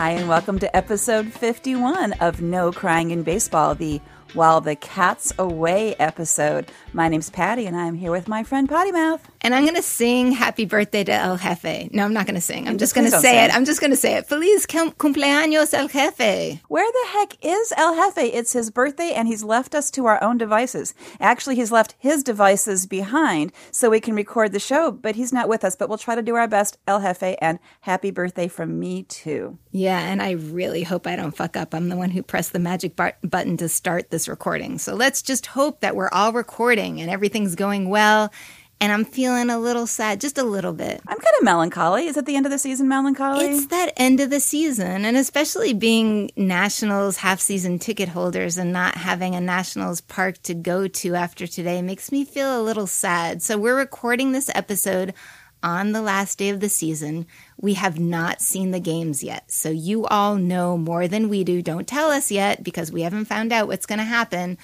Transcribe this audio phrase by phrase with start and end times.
[0.00, 4.00] Hi, and welcome to episode 51 of No Crying in Baseball, the
[4.32, 6.72] While the Cat's Away episode.
[6.94, 9.30] My name's Patty, and I'm here with my friend Potty Mouth.
[9.42, 11.90] And I'm going to sing happy birthday to El Jefe.
[11.92, 12.68] No, I'm not going to sing.
[12.68, 13.54] I'm just going to say it.
[13.54, 14.26] I'm just going to say it.
[14.26, 16.60] Feliz cumpleaños El Jefe.
[16.68, 18.18] Where the heck is El Jefe?
[18.18, 20.94] It's his birthday, and he's left us to our own devices.
[21.20, 25.48] Actually, he's left his devices behind so we can record the show, but he's not
[25.48, 25.74] with us.
[25.74, 29.58] But we'll try to do our best, El Jefe, and happy birthday from me, too.
[29.72, 31.74] Yeah, and I really hope I don't fuck up.
[31.74, 34.78] I'm the one who pressed the magic bar- button to start this recording.
[34.78, 38.30] So let's just hope that we're all recording and everything's going well.
[38.82, 41.02] And I'm feeling a little sad, just a little bit.
[41.06, 42.06] I'm kind of melancholy.
[42.06, 43.44] Is it the end of the season melancholy?
[43.44, 48.72] It's that end of the season, and especially being Nationals half season ticket holders and
[48.72, 52.86] not having a Nationals park to go to after today makes me feel a little
[52.86, 53.42] sad.
[53.42, 55.12] So, we're recording this episode
[55.62, 57.26] on the last day of the season.
[57.58, 59.52] We have not seen the games yet.
[59.52, 61.60] So, you all know more than we do.
[61.60, 64.56] Don't tell us yet because we haven't found out what's going to happen.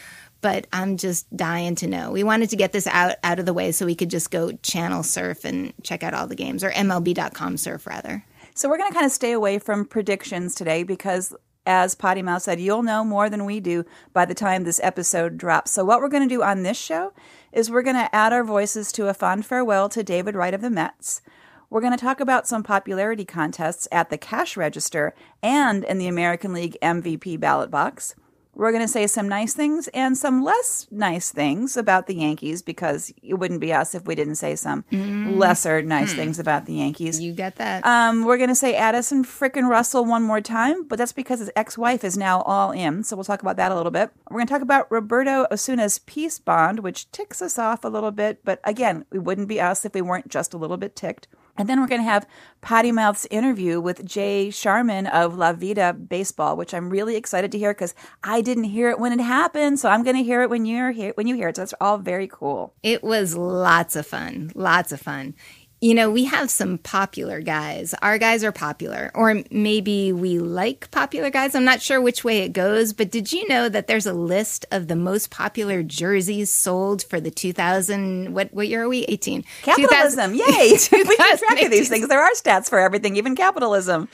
[0.46, 2.12] But I'm just dying to know.
[2.12, 4.52] We wanted to get this out out of the way so we could just go
[4.62, 8.24] channel surf and check out all the games, or MLB.com surf rather.
[8.54, 11.34] So we're going to kind of stay away from predictions today because,
[11.66, 15.36] as Potty Mouth said, you'll know more than we do by the time this episode
[15.36, 15.72] drops.
[15.72, 17.12] So what we're going to do on this show
[17.50, 20.60] is we're going to add our voices to a fond farewell to David Wright of
[20.60, 21.22] the Mets.
[21.70, 26.06] We're going to talk about some popularity contests at the cash register and in the
[26.06, 28.14] American League MVP ballot box.
[28.56, 32.62] We're going to say some nice things and some less nice things about the Yankees
[32.62, 36.72] because it wouldn't be us if we didn't say some lesser nice things about the
[36.72, 37.20] Yankees.
[37.20, 37.84] You get that?
[37.84, 41.50] Um, we're going to say Addison frickin' Russell one more time, but that's because his
[41.54, 43.04] ex wife is now all in.
[43.04, 44.10] So we'll talk about that a little bit.
[44.30, 48.10] We're going to talk about Roberto Osuna's peace bond, which ticks us off a little
[48.10, 48.40] bit.
[48.42, 51.28] But again, it wouldn't be us if we weren't just a little bit ticked.
[51.58, 52.26] And then we're going to have
[52.60, 57.58] Potty Mouth's interview with Jay Sharman of La Vida Baseball, which I'm really excited to
[57.58, 59.78] hear because I didn't hear it when it happened.
[59.78, 61.56] So I'm going to hear it when you're here, when you hear it.
[61.56, 62.74] So that's all very cool.
[62.82, 64.52] It was lots of fun.
[64.54, 65.34] Lots of fun.
[65.80, 67.94] You know, we have some popular guys.
[68.00, 71.54] Our guys are popular, or maybe we like popular guys.
[71.54, 74.64] I'm not sure which way it goes, but did you know that there's a list
[74.70, 78.32] of the most popular jerseys sold for the 2000?
[78.32, 79.04] What what year are we?
[79.04, 79.44] 18.
[79.62, 80.70] Capitalism, 2000 yay!
[80.92, 82.08] we keep track of these things.
[82.08, 84.08] There are stats for everything, even capitalism.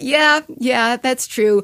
[0.00, 1.62] Yeah, yeah, that's true.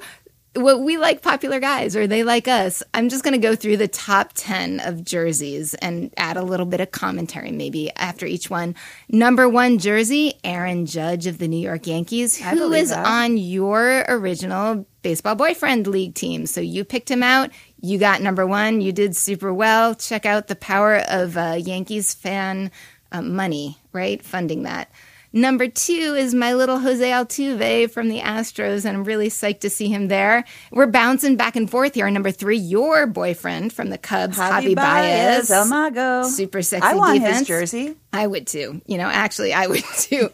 [0.54, 2.82] Well, we like popular guys, or they like us.
[2.92, 6.66] I'm just going to go through the top 10 of jerseys and add a little
[6.66, 8.74] bit of commentary maybe after each one.
[9.08, 13.06] Number one jersey, Aaron Judge of the New York Yankees, who that.
[13.06, 16.44] on your original baseball boyfriend league team.
[16.44, 17.48] So you picked him out.
[17.80, 18.82] You got number one.
[18.82, 19.94] You did super well.
[19.94, 22.70] Check out the power of uh, Yankees fan
[23.10, 24.22] uh, money, right?
[24.22, 24.90] Funding that.
[25.32, 29.70] Number two is my little Jose Altuve from the Astros, and I'm really psyched to
[29.70, 30.44] see him there.
[30.70, 32.10] We're bouncing back and forth here.
[32.10, 35.50] Number three, your boyfriend from the Cubs, Javi, Baez.
[35.50, 36.28] El oh Mago.
[36.28, 37.38] Super sexy I want defense.
[37.38, 37.94] his jersey.
[38.12, 38.82] I would too.
[38.86, 40.28] You know, actually, I would too.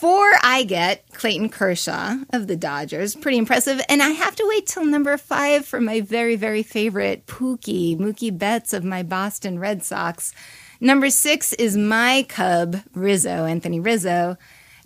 [0.00, 3.14] Four, I get Clayton Kershaw of the Dodgers.
[3.14, 3.82] Pretty impressive.
[3.88, 8.36] And I have to wait till number five for my very, very favorite Pookie, Mookie
[8.36, 10.32] Betts of my Boston Red Sox.
[10.80, 14.36] Number six is my Cub, Rizzo, Anthony Rizzo.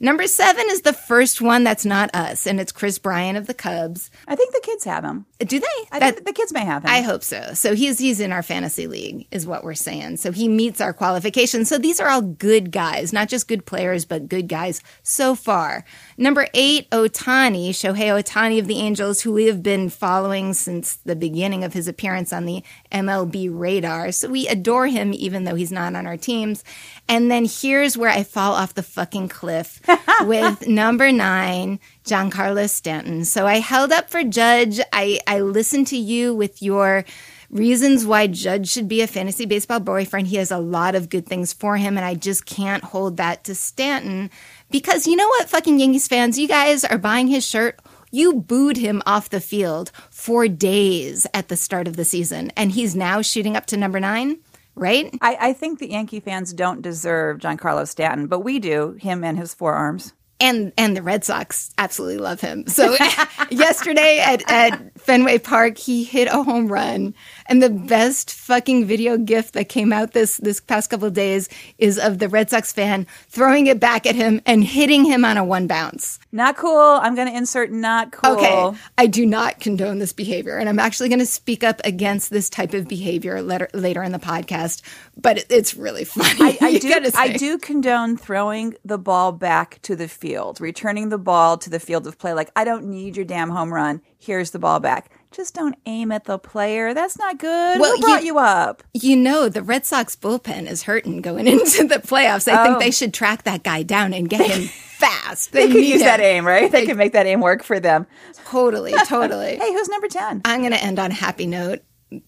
[0.01, 3.55] Number seven is the first one that's not us, and it's Kris Bryant of the
[3.55, 4.11] Cubs.
[4.27, 5.25] I think the kids have him.
[5.41, 5.67] Uh, do they?
[5.93, 6.91] I That- think the kids may have him.
[6.91, 7.53] I hope so.
[7.55, 10.17] So he's he's in our fantasy league, is what we're saying.
[10.17, 11.69] So he meets our qualifications.
[11.69, 15.85] So these are all good guys, not just good players, but good guys so far.
[16.17, 21.17] Number eight, Ohtani, Shohei Ohtani of the Angels, who we have been following since the
[21.17, 24.13] beginning of his appearance on the MLB radar.
[24.13, 26.63] So we adore him, even though he's not on our teams.
[27.09, 29.81] And then here's where I fall off the fucking cliff
[30.23, 33.25] with number nine, Giancarlo Stanton.
[33.25, 34.81] So I held up for Judge.
[34.93, 37.05] I, I listened to you with your
[37.51, 40.27] reasons why Judge should be a fantasy baseball boyfriend.
[40.27, 43.45] He has a lot of good things for him, and I just can't hold that
[43.45, 44.31] to Stanton
[44.75, 47.79] because you know what, fucking Yankees fans, you guys are buying his shirt.
[48.11, 52.73] You booed him off the field for days at the start of the season, and
[52.73, 54.39] he's now shooting up to number nine,
[54.75, 55.17] right?
[55.21, 59.39] I, I think the Yankee fans don't deserve Giancarlo Stanton, but we do, him and
[59.39, 60.13] his forearms.
[60.41, 62.67] And and the Red Sox absolutely love him.
[62.67, 62.97] So
[63.51, 67.15] yesterday at, at Fenway Park, he hit a home run,
[67.47, 71.49] and the best fucking video gift that came out this this past couple of days
[71.79, 75.37] is of the Red Sox fan throwing it back at him and hitting him on
[75.37, 76.19] a one bounce.
[76.33, 76.99] Not cool.
[77.03, 78.33] I'm going to insert not cool.
[78.33, 82.31] Okay, I do not condone this behavior, and I'm actually going to speak up against
[82.31, 84.83] this type of behavior later later in the podcast.
[85.17, 86.29] But it, it's really funny.
[86.41, 87.11] I, I do.
[87.15, 91.79] I do condone throwing the ball back to the field, returning the ball to the
[91.79, 92.33] field of play.
[92.33, 94.01] Like, I don't need your damn home run.
[94.19, 95.11] Here's the ball back.
[95.33, 96.95] Just don't aim at the player.
[96.95, 97.79] That's not good.
[97.79, 98.83] Well, Who brought you- you, up?
[98.95, 102.49] You know, the Red Sox bullpen is hurting going into the playoffs.
[102.51, 102.79] I think Oh.
[102.79, 104.63] they should track that guy down and get him
[104.97, 105.53] fast.
[105.53, 106.07] They could use him.
[106.07, 106.73] that aim, right?
[106.73, 108.07] They could make that aim work for them.
[108.47, 109.57] Totally, totally.
[109.57, 110.41] Hey, who's number 10?
[110.47, 111.81] I'm going to end on a happy note.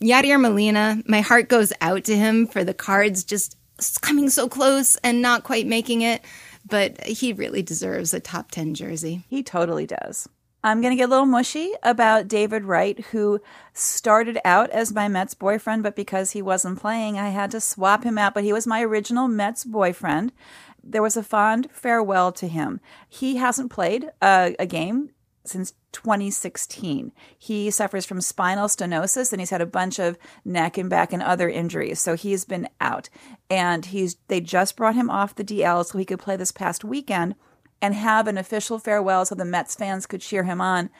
[0.03, 3.57] Yadier Molina, my heart goes out to him for the cards just
[4.01, 6.23] coming so close and not quite making it,
[6.69, 9.25] but he really deserves a top 10 jersey.
[9.29, 10.29] He totally does.
[10.65, 13.41] I'm going to get a little mushy about David Wright, who
[13.73, 18.03] started out as my Mets boyfriend, but because he wasn't playing, I had to swap
[18.03, 18.35] him out.
[18.35, 20.33] But he was my original Mets boyfriend.
[20.83, 22.81] There was a fond farewell to him.
[23.09, 25.11] He hasn't played a, a game
[25.49, 27.13] since 2016.
[27.39, 31.23] He suffers from spinal stenosis and he's had a bunch of neck and back and
[31.23, 32.01] other injuries.
[32.01, 33.09] So he's been out.
[33.49, 36.85] And he's they just brought him off the DL so he could play this past
[36.85, 37.35] weekend
[37.81, 40.91] and have an official farewell so the Mets fans could cheer him on.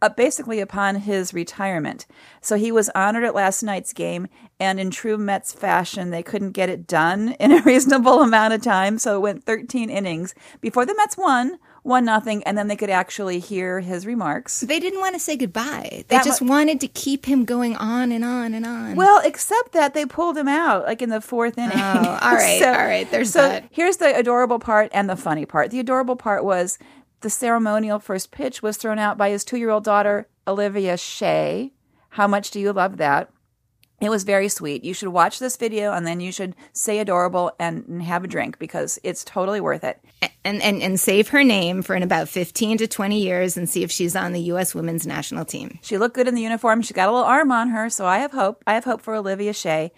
[0.00, 2.06] Uh, basically upon his retirement.
[2.40, 4.28] So he was honored at last night's game,
[4.60, 8.62] and in true Mets fashion, they couldn't get it done in a reasonable amount of
[8.62, 9.00] time.
[9.00, 12.90] So it went 13 innings before the Mets won, one nothing, and then they could
[12.90, 14.60] actually hear his remarks.
[14.60, 16.04] They didn't want to say goodbye.
[16.08, 18.94] They That just mu- wanted to keep him going on and on and on.
[18.94, 21.76] Well, except that they pulled him out like in the fourth inning.
[21.76, 23.64] Oh, all right, all right, there's so that.
[23.72, 25.70] here's the adorable part and the funny part.
[25.72, 26.78] The adorable part was
[27.22, 31.72] the ceremonial first pitch was thrown out by his two-year-old daughter Olivia Shea.
[32.10, 33.30] How much do you love that?
[34.00, 34.84] It was very sweet.
[34.84, 38.28] You should watch this video and then you should say adorable and, and have a
[38.28, 40.00] drink because it's totally worth it.
[40.44, 43.82] and, and, and save her name for in about 15 to 20 years and see
[43.82, 44.74] if she's on the U.S.
[44.74, 45.78] women's national team.
[45.82, 46.82] She looked good in the uniform.
[46.82, 48.62] She got a little arm on her, so I have hope.
[48.66, 49.90] I have hope for Olivia Shea.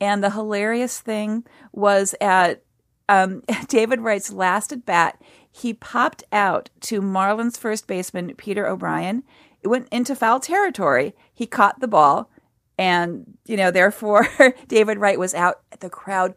[0.00, 2.62] And the hilarious thing was at
[3.08, 5.20] um, David Wright's last at bat,
[5.50, 9.22] he popped out to Marlins first baseman Peter O'Brien.
[9.62, 11.14] It went into foul territory.
[11.32, 12.30] He caught the ball,
[12.78, 14.28] and you know, therefore
[14.68, 15.60] David Wright was out.
[15.80, 16.34] The crowd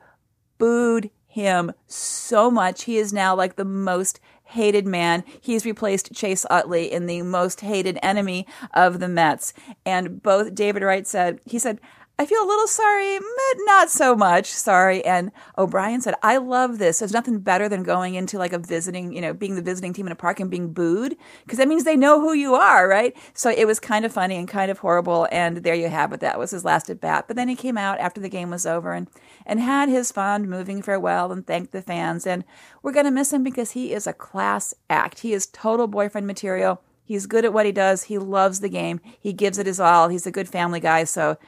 [0.57, 2.83] booed him so much.
[2.83, 4.19] He is now like the most
[4.49, 5.23] hated man.
[5.39, 9.53] He's replaced Chase Utley in the most hated enemy of the Mets.
[9.85, 11.79] And both David Wright said, he said,
[12.19, 15.05] I feel a little sorry, but not so much sorry.
[15.05, 16.99] And O'Brien said, I love this.
[16.99, 20.05] There's nothing better than going into like a visiting, you know, being the visiting team
[20.05, 23.15] in a park and being booed because that means they know who you are, right?
[23.33, 25.29] So it was kind of funny and kind of horrible.
[25.31, 26.19] And there you have it.
[26.19, 27.23] That was his last at bat.
[27.25, 29.07] But then he came out after the game was over and,
[29.45, 32.27] and had his fond moving farewell and thanked the fans.
[32.27, 32.43] And
[32.83, 35.19] we're going to miss him because he is a class act.
[35.19, 36.81] He is total boyfriend material.
[37.09, 38.03] He's good at what he does.
[38.03, 38.99] He loves the game.
[39.19, 40.09] He gives it his all.
[40.09, 41.05] He's a good family guy.
[41.05, 41.39] So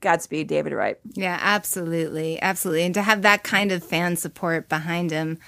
[0.00, 0.98] Godspeed, David Wright.
[1.14, 2.40] Yeah, absolutely.
[2.40, 2.84] Absolutely.
[2.84, 5.38] And to have that kind of fan support behind him,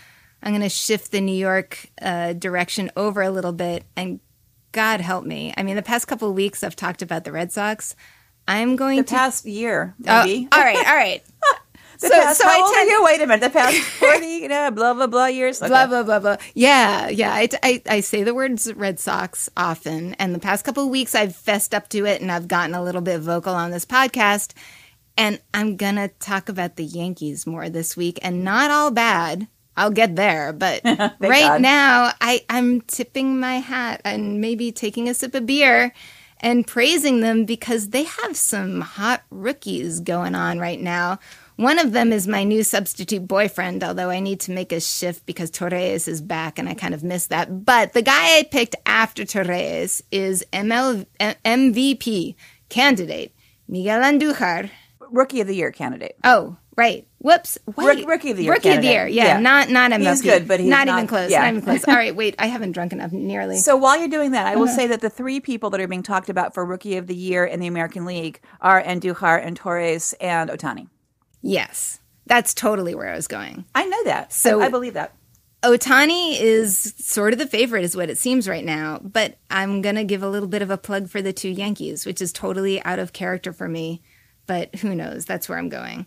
[0.42, 3.84] I'm going to shift the New York uh, direction over a little bit.
[3.96, 4.20] And
[4.72, 5.52] God help me.
[5.56, 7.94] I mean, the past couple of weeks, I've talked about the Red Sox.
[8.48, 9.14] I'm going to The to.
[9.14, 10.20] past year, Oh,
[10.52, 11.22] all right, all right.
[12.00, 13.04] The so- past, so how I old tend- are you?
[13.04, 13.40] Wait a minute.
[13.42, 15.60] The past 40, you know, blah, blah, blah years.
[15.60, 15.68] Okay.
[15.68, 16.36] Blah blah blah blah.
[16.54, 17.32] Yeah, yeah.
[17.32, 21.14] I, I, I say the words Red Sox often, and the past couple of weeks
[21.14, 24.54] I've fessed up to it, and I've gotten a little bit vocal on this podcast.
[25.16, 29.48] And I'm gonna talk about the Yankees more this week, and not all bad.
[29.76, 31.60] I'll get there, but right God.
[31.62, 35.92] now I I'm tipping my hat and maybe taking a sip of beer
[36.40, 41.18] and praising them because they have some hot rookies going on right now.
[41.60, 45.26] One of them is my new substitute boyfriend, although I need to make a shift
[45.26, 47.66] because Torres is back and I kind of missed that.
[47.66, 51.04] But the guy I picked after Torres is ML,
[51.44, 52.34] MVP
[52.70, 53.34] candidate
[53.68, 54.70] Miguel Andujar.
[55.10, 56.16] Rookie of the year candidate.
[56.24, 57.06] Oh, right.
[57.18, 57.58] Whoops.
[57.76, 57.98] Wait.
[57.98, 59.06] Rook- rookie of the year Rookie of the year.
[59.06, 59.40] Yeah, Yeah.
[59.40, 60.08] not not MLP.
[60.08, 61.30] He's good, but he's not, not- even close.
[61.30, 61.40] yeah.
[61.40, 61.84] Not even close.
[61.88, 62.36] All right, wait.
[62.38, 63.56] I haven't drunk enough nearly.
[63.58, 64.60] So while you're doing that, I Uh-huh.
[64.60, 67.14] will say that the three people that are being talked about for Rookie of the
[67.14, 70.86] Year in the American League are Andujar and Torres and Ohtani.
[71.42, 73.64] Yes, that's totally where I was going.
[73.74, 74.32] I know that.
[74.32, 75.14] So- I, I believe that.
[75.62, 78.98] Ohtani is sort of the favorite, is what it seems right now.
[79.02, 82.06] But I'm going to give a little bit of a plug for the two Yankees,
[82.06, 84.00] which is totally out of character for me.
[84.46, 85.26] But who knows?
[85.26, 86.06] That's where I'm going.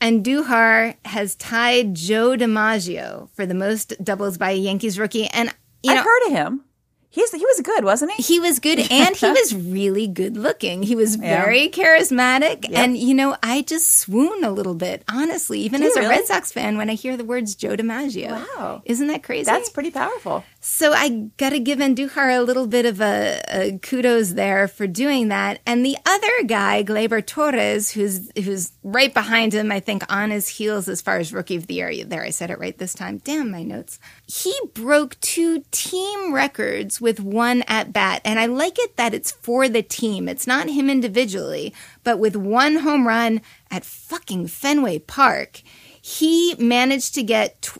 [0.00, 5.26] Andujar has tied Joe DiMaggio for the most doubles by a Yankees rookie.
[5.28, 6.64] And, you know, I've heard of him.
[7.10, 8.22] He's he was good, wasn't he?
[8.22, 10.82] He was good and he was really good looking.
[10.82, 12.70] He was very charismatic.
[12.72, 16.16] And, you know, I just swoon a little bit, honestly, even you as a really?
[16.16, 18.30] Red Sox fan when I hear the words Joe DiMaggio.
[18.56, 18.82] Wow.
[18.84, 19.44] Isn't that crazy?
[19.44, 20.44] That's pretty powerful.
[20.70, 24.86] So I got to give Andujar a little bit of a, a kudos there for
[24.86, 25.60] doing that.
[25.64, 30.46] And the other guy, Gleyber Torres, who's who's right behind him, I think on his
[30.46, 32.04] heels as far as rookie of the year.
[32.04, 33.16] There, I said it right this time.
[33.16, 33.98] Damn my notes.
[34.26, 39.32] He broke two team records with one at bat, and I like it that it's
[39.32, 40.28] for the team.
[40.28, 45.62] It's not him individually, but with one home run at fucking Fenway Park,
[46.00, 47.70] he managed to get.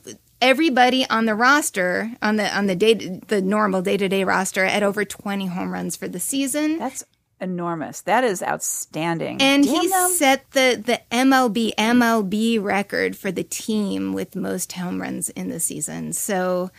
[0.41, 2.93] Everybody on the roster on the on the day
[3.27, 7.03] the normal day-to-day roster at over 20 home runs for the season That's
[7.41, 8.01] enormous.
[8.01, 9.41] That is outstanding.
[9.41, 10.09] and Damn he them.
[10.11, 15.59] set the the MLB MLB record for the team with most home runs in the
[15.59, 16.69] season so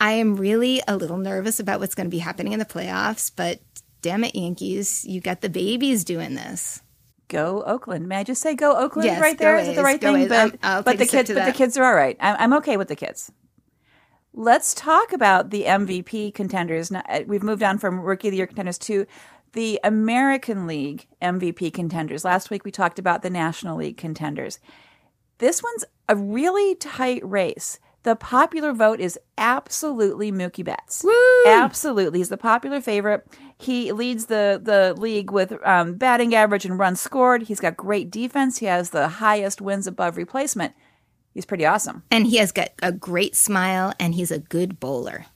[0.00, 3.30] I am really a little nervous about what's going to be happening in the playoffs
[3.34, 3.60] but
[4.00, 6.82] damn it Yankees you got the babies doing this
[7.28, 8.08] go Oakland.
[8.08, 9.56] May I just say go Oakland Yes, right there?
[9.58, 10.28] Is it the right thing?
[10.28, 12.16] But, I'll but the kids, but the kids are all right.
[12.20, 13.30] I'm, I'm okay with the kids.
[14.34, 16.90] Let's talk about the MVP contenders.
[16.90, 19.06] Now, uh, We've moved on from Rookie of the Year contenders to
[19.52, 22.24] the American League MVP contenders.
[22.24, 24.58] Last week we talked about the National League contenders.
[25.38, 27.80] This one's a really tight race.
[28.08, 31.04] The popular vote is absolutely Mookie Betts.
[31.46, 33.26] Absolutely, he's the popular favorite.
[33.58, 37.42] He leads the the league with um, batting average and runs scored.
[37.42, 38.60] He's got great defense.
[38.60, 40.72] He has the highest wins above replacement.
[41.34, 42.02] He's pretty awesome.
[42.10, 45.26] and he has got a great smile and he's a good bowler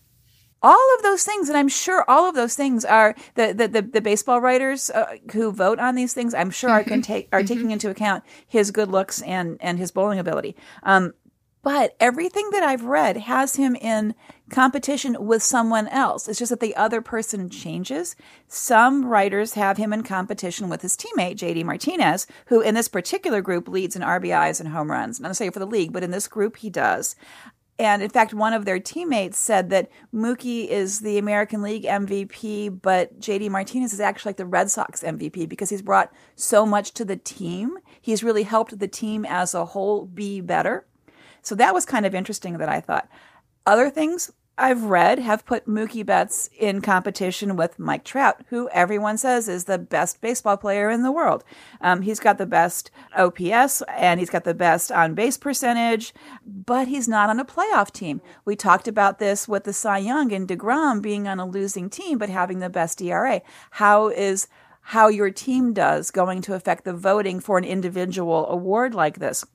[0.62, 3.83] all of those things, and I'm sure all of those things are the the, the,
[3.83, 6.35] the baseball writers uh, who vote on these things.
[6.35, 9.91] I'm sure are can take are taking into account his good looks and and his
[9.91, 10.57] bowling ability.
[10.85, 11.14] Um,
[11.62, 14.14] but everything that I've read has him in
[14.50, 16.28] competition with someone else.
[16.28, 18.16] It's just that the other person changes.
[18.49, 23.40] Some writers have him in competition with his teammate, JD Martinez, who in this particular
[23.40, 25.21] group leads in RBIs and home runs.
[25.21, 27.14] Not necessarily for the league, but in this group he does.
[27.78, 32.81] And in fact, one of their teammates said that Mookie is the American League MVP,
[32.83, 36.92] but JD Martinez is actually like the Red Sox MVP because he's brought so much
[36.92, 37.78] to the team.
[38.00, 40.87] He's really helped the team as a whole be better.
[41.43, 43.09] So that was kind of interesting that I thought.
[43.67, 49.17] Other things I've read have put Mookie Betts in competition with Mike Trout, who everyone
[49.17, 51.43] says is the best baseball player in the world.
[51.81, 56.13] Um, he's got the best OPS and he's got the best on base percentage,
[56.45, 58.21] but he's not on a playoff team.
[58.45, 62.19] We talked about this with the Cy Young and DeGrom being on a losing team
[62.19, 63.41] but having the best ERA.
[63.71, 64.49] How is
[64.87, 69.47] how your team does going to affect the voting for an individual award like this?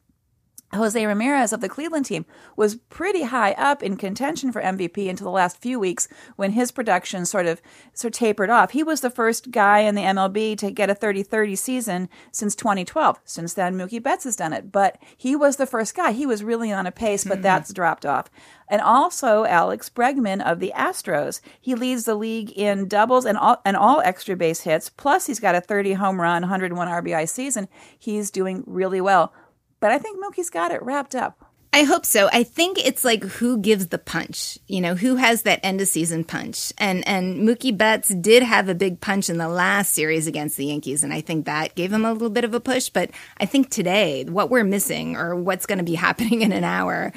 [0.74, 2.26] Jose Ramirez of the Cleveland team
[2.58, 6.72] was pretty high up in contention for MVP until the last few weeks when his
[6.72, 7.62] production sort of
[7.94, 8.72] sort of tapered off.
[8.72, 13.20] He was the first guy in the MLB to get a 30-30 season since 2012.
[13.24, 16.12] Since then, Mookie Betts has done it, but he was the first guy.
[16.12, 17.44] He was really on a pace, but hmm.
[17.44, 18.30] that's dropped off.
[18.68, 21.40] And also Alex Bregman of the Astros.
[21.62, 24.90] He leads the league in doubles and all and all extra base hits.
[24.90, 27.70] Plus, he's got a 30 home run, 101 RBI season.
[27.98, 29.34] He's doing really well.
[29.80, 31.48] But I think Mookie's got it wrapped up.
[31.74, 32.30] I hope so.
[32.34, 35.88] I think it's like who gives the punch, you know, who has that end of
[35.88, 36.74] season punch.
[36.78, 40.66] And and Mookie Betts did have a big punch in the last series against the
[40.66, 42.90] Yankees, and I think that gave him a little bit of a push.
[42.90, 46.64] But I think today, what we're missing or what's going to be happening in an
[46.64, 47.12] hour,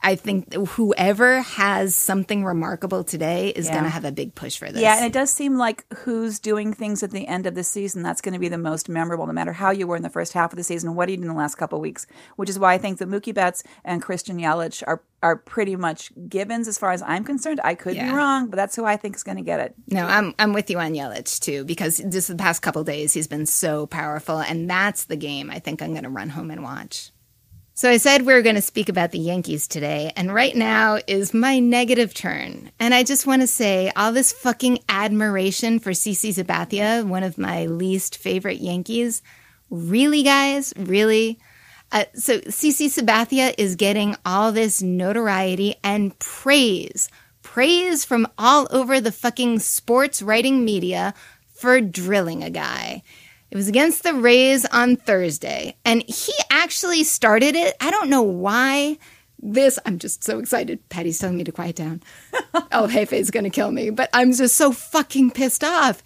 [0.00, 3.72] I think whoever has something remarkable today is Yeah.
[3.72, 4.80] going to have a big push for this.
[4.80, 8.02] Yeah, and it does seem like who's doing things at the end of the season,
[8.02, 10.34] that's going to be the most memorable, no matter how you were in the first
[10.34, 12.58] half of the season, what you did in the last couple of weeks, which is
[12.58, 16.78] why I think that Mookie Betts and Christian Yelich are, are pretty much givens as
[16.78, 17.60] far as I'm concerned.
[17.64, 19.74] I could be wrong, but that's who I think is going to get it.
[19.88, 23.26] No, I'm I'm with you on Yelich too because just the past couple days he's
[23.26, 26.62] been so powerful, and that's the game I think I'm going to run home and
[26.62, 27.10] watch.
[27.78, 30.98] So I said we are going to speak about the Yankees today, and right now
[31.06, 32.72] is my negative turn.
[32.80, 37.38] And I just want to say all this fucking admiration for CC Sabathia, one of
[37.38, 39.22] my least favorite Yankees.
[39.70, 41.38] Really, guys, really.
[41.92, 47.08] Uh, so CC Sabathia is getting all this notoriety and praise,
[47.44, 51.14] praise from all over the fucking sports writing media
[51.54, 53.04] for drilling a guy.
[53.50, 57.76] It was against the Rays on Thursday, and he actually started it.
[57.80, 58.98] I don't know why.
[59.40, 60.86] This, I'm just so excited.
[60.88, 62.02] Patty's telling me to quiet down.
[62.72, 66.02] El Jefe's gonna kill me, but I'm just so fucking pissed off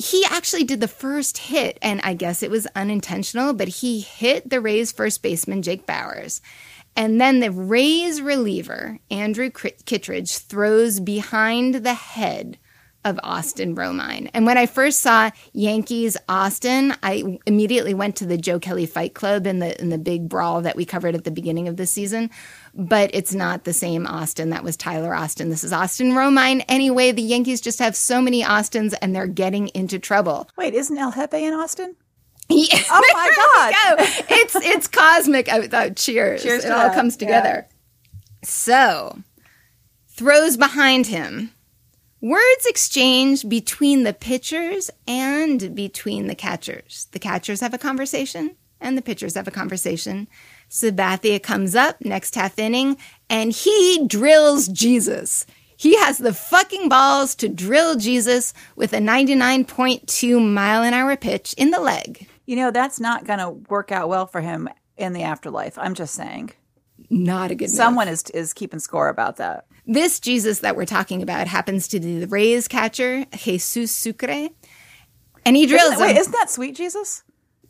[0.00, 4.48] he actually did the first hit, and I guess it was unintentional, but he hit
[4.48, 6.40] the Rays first baseman, Jake Bauers.
[6.96, 12.58] And then the Rays reliever, Andrew Kittredge, throws behind the head
[13.04, 14.30] of Austin Romine.
[14.34, 19.14] And when I first saw Yankees Austin, I immediately went to the Joe Kelly Fight
[19.14, 21.86] Club in the in the big brawl that we covered at the beginning of the
[21.86, 22.30] season.
[22.74, 24.50] But it's not the same Austin.
[24.50, 25.48] That was Tyler Austin.
[25.48, 26.64] This is Austin Romine.
[26.68, 30.48] Anyway, the Yankees just have so many Austins and they're getting into trouble.
[30.56, 31.96] Wait, isn't El Jefe in Austin?
[32.52, 32.82] Yeah.
[32.90, 33.30] Oh my
[33.96, 34.08] God!
[34.28, 35.48] it's it's cosmic.
[35.48, 35.94] I thought.
[35.94, 36.42] Cheers!
[36.42, 36.94] Cheers it all that.
[36.96, 37.64] comes together.
[37.68, 37.76] Yeah.
[38.42, 39.18] So,
[40.08, 41.52] throws behind him
[42.20, 47.08] Words exchanged between the pitchers and between the catchers.
[47.12, 50.28] The catchers have a conversation and the pitchers have a conversation.
[50.68, 52.98] Sabathia comes up next half inning
[53.30, 55.46] and he drills Jesus.
[55.78, 61.54] He has the fucking balls to drill Jesus with a 99.2 mile an hour pitch
[61.56, 62.28] in the leg.
[62.44, 65.78] You know, that's not going to work out well for him in the afterlife.
[65.78, 66.52] I'm just saying.
[67.08, 69.64] Not a good Someone is is keeping score about that.
[69.90, 74.48] This Jesus that we're talking about happens to be the Rays catcher, Jesus Sucre.
[75.44, 77.24] And he drills isn't, wait, isn't that sweet Jesus?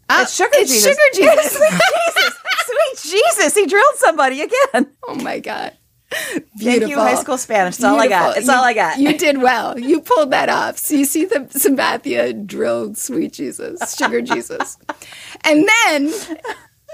[0.07, 0.91] Uh, it's sugar it's Jesus.
[0.91, 1.57] Sugar Jesus.
[1.57, 2.35] sweet Jesus.
[2.67, 3.55] Sweet Jesus.
[3.55, 4.93] He drilled somebody again.
[5.09, 5.73] Oh my God.
[6.11, 6.59] Beautiful.
[6.59, 7.79] Thank you, high school Spanish.
[7.79, 8.37] That's all I got.
[8.37, 8.99] It's you, all I got.
[8.99, 9.79] You did well.
[9.79, 10.77] You pulled that off.
[10.77, 14.77] So you see the Sabathia drilled sweet Jesus, sugar Jesus.
[15.45, 16.12] And then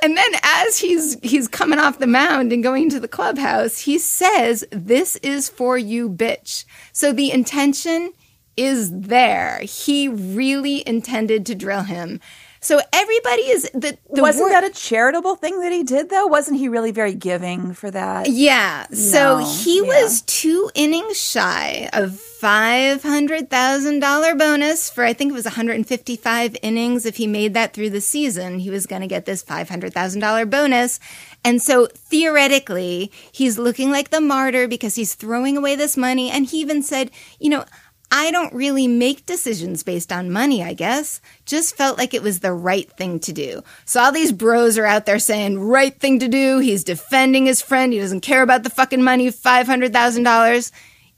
[0.03, 3.99] and then as he's he's coming off the mound and going to the clubhouse, he
[3.99, 8.13] says, "This is for you, bitch." So the intention
[8.57, 9.61] is there.
[9.61, 12.21] He really intended to drill him.
[12.67, 16.27] So everybody is the, the wasn't wor- that a charitable thing that he did though?
[16.27, 18.29] Wasn't he really very giving for that?
[18.29, 18.87] Yeah.
[18.91, 18.97] No.
[18.97, 19.87] So he yeah.
[19.87, 25.45] was two innings shy of five hundred thousand dollar bonus for I think it was
[25.45, 27.07] 155 innings.
[27.07, 29.95] If he made that through the season, he was going to get this five hundred
[29.95, 30.99] thousand dollar bonus.
[31.45, 36.33] And so theoretically, he's looking like the martyr because he's throwing away this money.
[36.33, 37.65] And he even said, you know.
[38.11, 41.21] I don't really make decisions based on money, I guess.
[41.45, 43.63] Just felt like it was the right thing to do.
[43.85, 46.59] So all these bros are out there saying, right thing to do.
[46.59, 47.93] He's defending his friend.
[47.93, 50.73] He doesn't care about the fucking money, $500,000.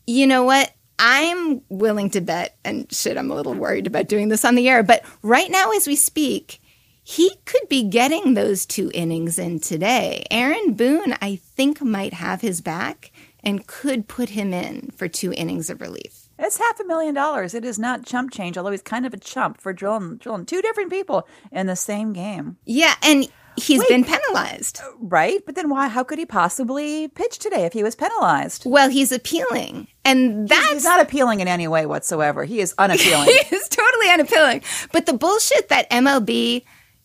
[0.07, 0.73] You know what?
[0.99, 4.69] I'm willing to bet, and shit, I'm a little worried about doing this on the
[4.69, 6.61] air, but right now as we speak,
[7.05, 10.27] he could be getting those two innings in today.
[10.31, 13.13] Aaron Boone, I think, might have his back
[13.45, 16.18] and could put him in for two innings of relief.
[16.39, 17.55] It's half a million dollars.
[17.55, 20.63] It is not chump change, although he's kind of a chump for drilling, drilling two
[20.63, 22.57] different people in the same game.
[22.65, 24.81] Yeah, and he's Wait, been penalized.
[24.81, 25.45] Uh, right?
[25.45, 28.65] But then why how could he possibly pitch today if he was penalized?
[28.67, 29.89] Well, he's appealing.
[30.05, 32.45] And that's he's not appealing in any way whatsoever.
[32.45, 33.27] He is unappealing.
[33.27, 34.63] he is totally unappealing.
[34.93, 36.65] But the bullshit that MLB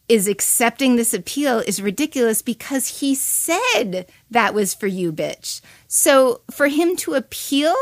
[0.10, 5.62] is accepting this appeal is ridiculous because he said that was for you, bitch.
[5.88, 7.76] So for him to appeal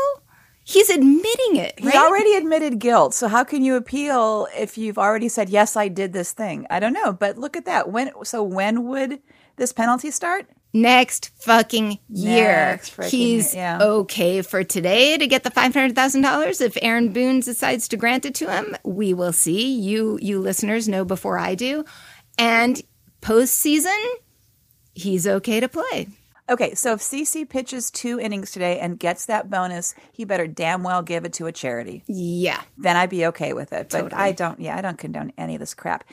[0.64, 1.74] He's admitting it.
[1.82, 1.92] Right?
[1.92, 3.14] He already admitted guilt.
[3.14, 6.66] So how can you appeal if you've already said yes, I did this thing?
[6.70, 7.90] I don't know, but look at that.
[7.90, 9.20] When so when would
[9.56, 10.46] this penalty start?
[10.74, 12.46] Next fucking year.
[12.46, 13.78] Next He's yeah.
[13.82, 16.60] okay for today to get the five hundred thousand dollars.
[16.60, 19.70] If Aaron Boone decides to grant it to him, we will see.
[19.70, 21.84] You you listeners know before I do.
[22.38, 22.80] And
[23.20, 24.02] postseason,
[24.94, 26.08] he's okay to play.
[26.52, 30.82] Okay, so if CC pitches two innings today and gets that bonus, he better damn
[30.82, 32.04] well give it to a charity.
[32.06, 32.60] Yeah.
[32.76, 33.88] Then I'd be okay with it.
[33.88, 34.20] But totally.
[34.20, 36.04] I don't, yeah, I don't condone any of this crap.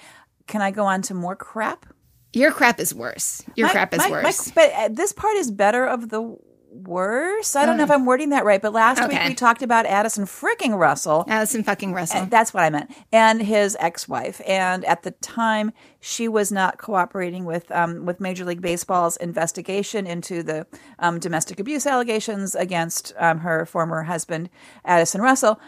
[0.47, 1.85] Can I go on to more crap?
[2.31, 3.43] Your crap is worse.
[3.55, 4.47] Your my, crap is my, worse.
[4.47, 6.37] My, but uh, this part is better of the
[6.71, 7.55] worse.
[7.55, 9.17] I don't know if I'm wording that right, but last okay.
[9.17, 11.25] week we talked about Addison freaking Russell.
[11.27, 12.25] Addison fucking Russell.
[12.25, 12.91] That's what I meant.
[13.11, 14.41] And his ex-wife.
[14.45, 20.07] And at the time, she was not cooperating with um, with Major League Baseball's investigation
[20.07, 20.67] into the
[20.99, 24.49] um, domestic abuse allegations against um, her former husband,
[24.85, 25.59] Addison Russell.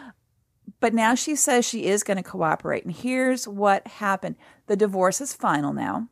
[0.80, 2.84] But now she says she is going to cooperate.
[2.84, 4.36] And here's what happened:
[4.66, 6.08] the divorce is final now.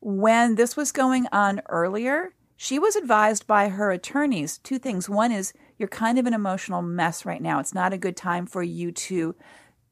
[0.00, 5.08] When this was going on earlier, she was advised by her attorneys two things.
[5.08, 7.58] One is you're kind of an emotional mess right now.
[7.58, 9.34] It's not a good time for you to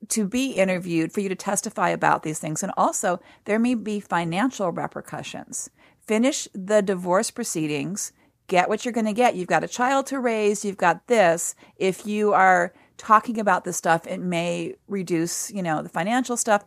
[0.09, 2.63] to be interviewed, for you to testify about these things.
[2.63, 5.71] And also, there may be financial repercussions.
[6.07, 8.13] Finish the divorce proceedings,
[8.49, 9.35] get what you're going to get.
[9.35, 11.55] You've got a child to raise, you've got this.
[11.77, 16.67] If you are talking about this stuff, it may reduce, you know, the financial stuff.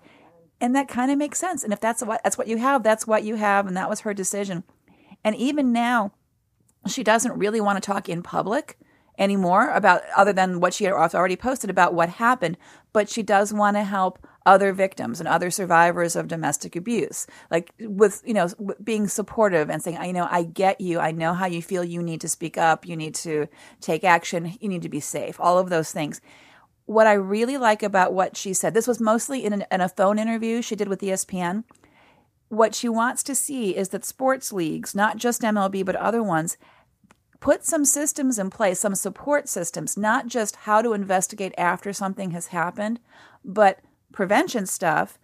[0.59, 1.63] And that kind of makes sense.
[1.63, 3.99] And if that's what that's what you have, that's what you have, and that was
[3.99, 4.63] her decision.
[5.23, 6.13] And even now,
[6.87, 8.77] she doesn't really want to talk in public
[9.17, 12.57] anymore about other than what she had already posted about what happened,
[12.93, 17.27] but she does want to help other victims and other survivors of domestic abuse.
[17.51, 18.49] Like with you know
[18.83, 20.99] being supportive and saying you know i get you.
[20.99, 21.83] I know how you feel.
[21.83, 22.87] You need to speak up.
[22.87, 23.47] You need to
[23.79, 24.57] take action.
[24.59, 25.39] You need to be safe.
[25.39, 26.21] All of those things.
[26.85, 29.87] What i really like about what she said this was mostly in, an, in a
[29.87, 31.63] phone interview she did with espn
[32.51, 36.57] what she wants to see is that sports leagues not just mlb but other ones
[37.41, 42.31] put some systems in place, some support systems, not just how to investigate after something
[42.31, 43.01] has happened,
[43.43, 43.79] but
[44.13, 45.19] prevention stuff.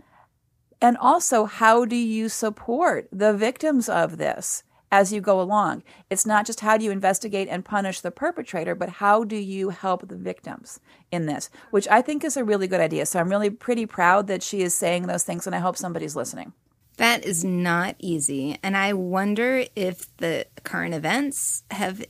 [0.81, 5.83] And also, how do you support the victims of this as you go along?
[6.09, 9.69] It's not just how do you investigate and punish the perpetrator, but how do you
[9.69, 10.79] help the victims
[11.11, 13.05] in this, which I think is a really good idea.
[13.05, 16.15] So I'm really pretty proud that she is saying those things, and I hope somebody's
[16.15, 16.53] listening.
[16.97, 18.57] That is not easy.
[18.61, 22.03] And I wonder if the current events have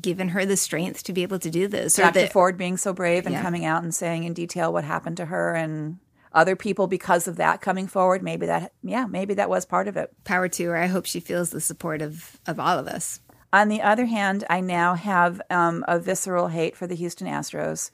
[0.00, 1.96] given her the strength to be able to do this.
[1.96, 2.12] Dr.
[2.20, 3.42] That, Ford being so brave and yeah.
[3.42, 5.98] coming out and saying in detail what happened to her and
[6.32, 8.22] other people because of that coming forward.
[8.22, 10.10] Maybe that, yeah, maybe that was part of it.
[10.24, 10.76] Power to her.
[10.76, 13.20] I hope she feels the support of, of all of us.
[13.52, 17.92] On the other hand, I now have um, a visceral hate for the Houston Astros.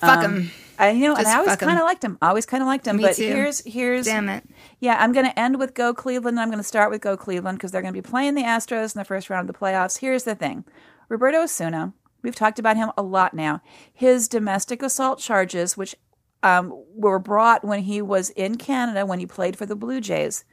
[0.00, 0.36] Fuck them.
[0.36, 2.18] Um, I you know, Just and I always kind of liked him.
[2.20, 2.96] I always kind of liked him.
[2.96, 3.26] Me but too.
[3.26, 4.44] here's here's damn it.
[4.78, 6.38] Yeah, I'm going to end with Go Cleveland.
[6.38, 8.94] I'm going to start with Go Cleveland because they're going to be playing the Astros
[8.94, 10.00] in the first round of the playoffs.
[10.00, 10.64] Here's the thing,
[11.08, 11.94] Roberto Osuna.
[12.22, 13.62] We've talked about him a lot now.
[13.92, 15.94] His domestic assault charges, which
[16.42, 20.44] um, were brought when he was in Canada when he played for the Blue Jays,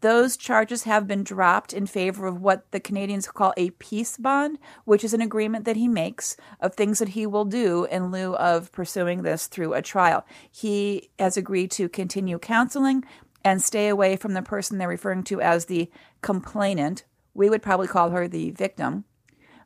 [0.00, 4.58] those charges have been dropped in favor of what the Canadians call a peace bond,
[4.84, 8.34] which is an agreement that he makes of things that he will do in lieu
[8.36, 10.24] of pursuing this through a trial.
[10.50, 13.04] He has agreed to continue counseling
[13.44, 15.90] and stay away from the person they're referring to as the
[16.22, 17.04] complainant.
[17.34, 19.04] We would probably call her the victim,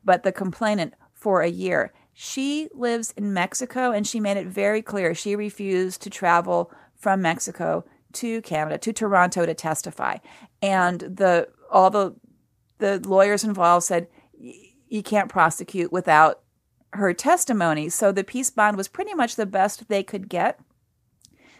[0.04, 1.92] but the complainant for a year.
[2.14, 7.22] She lives in Mexico and she made it very clear she refused to travel from
[7.22, 10.18] Mexico to Canada, to Toronto to testify.
[10.60, 12.14] And the all the
[12.78, 14.08] the lawyers involved said
[14.88, 16.42] you can't prosecute without
[16.92, 17.88] her testimony.
[17.88, 20.60] So the peace bond was pretty much the best they could get.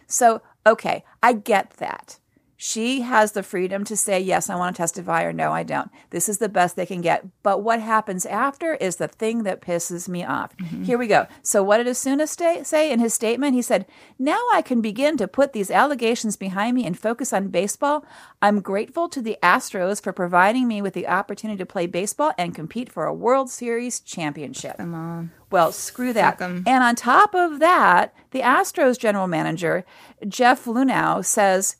[0.07, 2.19] So, okay, I get that.
[2.65, 5.91] She has the freedom to say, yes, I want to testify, or no, I don't.
[6.11, 7.25] This is the best they can get.
[7.43, 10.55] But what happens after is the thing that pisses me off.
[10.55, 10.83] Mm-hmm.
[10.85, 11.27] Here we go.
[11.41, 13.53] So, what did stay, say in his statement?
[13.53, 13.85] He said,
[14.17, 18.05] Now I can begin to put these allegations behind me and focus on baseball.
[18.41, 22.55] I'm grateful to the Astros for providing me with the opportunity to play baseball and
[22.55, 24.77] compete for a World Series championship.
[24.77, 25.31] Come on.
[25.51, 26.39] Well, screw that.
[26.39, 29.83] And on top of that, the Astros general manager,
[30.29, 31.75] Jeff Luhnow, says,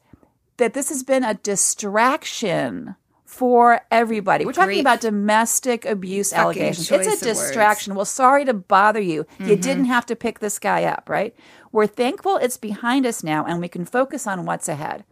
[0.57, 4.45] that this has been a distraction for everybody.
[4.45, 6.91] We're talking about domestic abuse Fucking allegations.
[6.91, 7.95] It's a distraction.
[7.95, 9.23] Well, sorry to bother you.
[9.23, 9.47] Mm-hmm.
[9.47, 11.35] You didn't have to pick this guy up, right?
[11.71, 15.03] We're thankful it's behind us now and we can focus on what's ahead.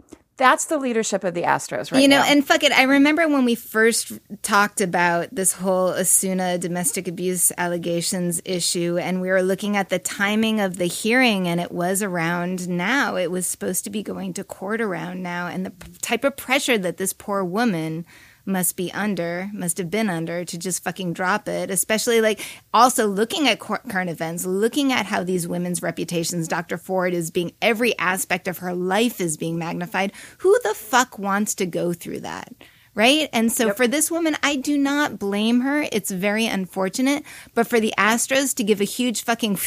[0.41, 2.25] That's the leadership of the Astros right You know, now.
[2.27, 2.71] and fuck it.
[2.71, 9.21] I remember when we first talked about this whole Osuna domestic abuse allegations issue, and
[9.21, 13.17] we were looking at the timing of the hearing, and it was around now.
[13.17, 16.79] It was supposed to be going to court around now, and the type of pressure
[16.79, 18.03] that this poor woman
[18.45, 21.69] must be under, must have been under to just fucking drop it.
[21.69, 22.41] Especially like
[22.73, 26.77] also looking at current events, looking at how these women's reputations, Dr.
[26.77, 30.11] Ford is being, every aspect of her life is being magnified.
[30.39, 32.53] Who the fuck wants to go through that?
[32.93, 33.29] Right.
[33.31, 33.77] And so yep.
[33.77, 35.87] for this woman, I do not blame her.
[35.93, 37.23] It's very unfortunate.
[37.53, 39.59] But for the Astros to give a huge fucking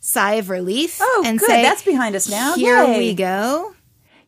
[0.00, 1.46] sigh of relief oh, and good.
[1.46, 2.54] say, that's behind us now.
[2.54, 2.98] Here Yay.
[2.98, 3.74] we go.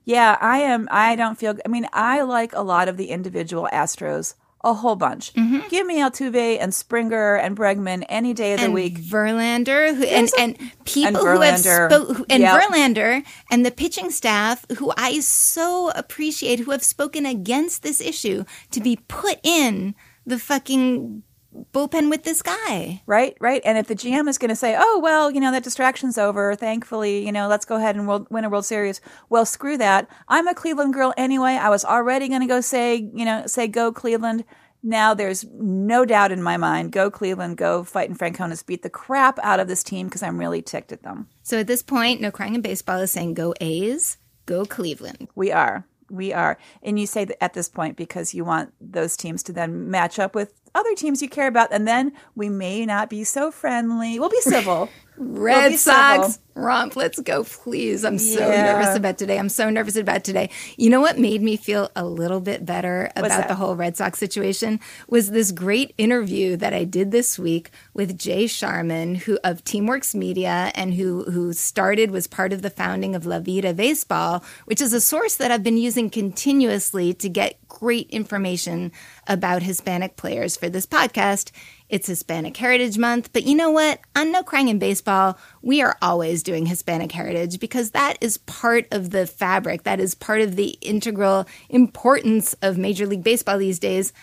[0.04, 0.88] Yeah, I am.
[0.90, 1.56] I don't feel.
[1.64, 4.34] I mean, I like a lot of the individual Astros.
[4.64, 5.34] A whole bunch.
[5.34, 5.66] Mm-hmm.
[5.70, 8.96] Give me Altuve and Springer and Bregman any day of the and week.
[8.96, 12.62] Verlander who, and, and people and who have spoken and yep.
[12.62, 18.44] Verlander and the pitching staff who I so appreciate who have spoken against this issue
[18.70, 21.24] to be put in the fucking
[21.72, 23.02] bullpen with this guy.
[23.06, 23.62] Right, right.
[23.64, 26.54] And if the GM is going to say, oh, well, you know, that distraction's over,
[26.54, 29.00] thankfully, you know, let's go ahead and win a World Series.
[29.28, 30.08] Well, screw that.
[30.28, 31.52] I'm a Cleveland girl anyway.
[31.52, 34.44] I was already going to go say, you know, say go Cleveland.
[34.82, 36.90] Now there's no doubt in my mind.
[36.90, 40.38] Go Cleveland, go fight in Franconis, beat the crap out of this team because I'm
[40.38, 41.28] really ticked at them.
[41.42, 45.28] So at this point, no crying in baseball is saying go A's, go Cleveland.
[45.36, 45.86] We are.
[46.10, 46.58] We are.
[46.82, 50.18] And you say that at this point because you want those teams to then match
[50.18, 51.72] up with other teams you care about.
[51.72, 54.18] And then we may not be so friendly.
[54.18, 54.88] We'll be civil.
[55.16, 56.96] Red Sox romp.
[56.96, 58.04] Let's go, please.
[58.04, 58.72] I'm so yeah.
[58.72, 59.38] nervous about today.
[59.38, 60.50] I'm so nervous about today.
[60.76, 64.18] You know what made me feel a little bit better about the whole Red Sox
[64.18, 69.64] situation was this great interview that I did this week with Jay Sharman, who of
[69.64, 74.44] Teamworks Media and who who started was part of the founding of La Vida Baseball,
[74.64, 78.92] which is a source that I've been using continuously to get great information
[79.26, 81.50] about Hispanic players for this podcast.
[81.92, 84.00] It's Hispanic Heritage Month, but you know what?
[84.16, 88.86] On No Crying in Baseball, we are always doing Hispanic heritage because that is part
[88.90, 89.82] of the fabric.
[89.82, 94.14] That is part of the integral importance of Major League Baseball these days.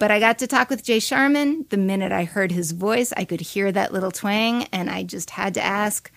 [0.00, 1.64] But I got to talk with Jay Sharman.
[1.68, 5.30] The minute I heard his voice, I could hear that little twang, and I just
[5.30, 6.10] had to ask